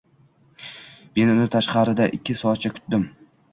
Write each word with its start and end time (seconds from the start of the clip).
Men 1.19 1.35
uni 1.35 1.45
tashqarida 1.57 2.09
ikki 2.19 2.39
soatcha 2.43 2.75
kutdim 2.75 3.09